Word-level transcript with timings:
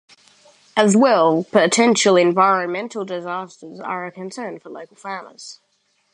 As 0.75 0.97
well, 0.97 1.43
potential 1.51 2.15
environmental 2.17 3.05
disasters 3.05 3.79
are 3.79 4.07
a 4.07 4.11
concern 4.11 4.57
for 4.59 4.69
local 4.71 4.95
farmers. 4.97 5.59